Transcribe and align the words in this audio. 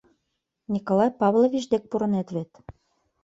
—Николай 0.73 1.11
Павлович 1.21 1.63
дек 1.71 1.83
пурынет 1.89 2.27
вет? 2.35 2.51